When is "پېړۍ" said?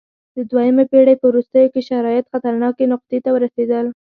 0.91-1.15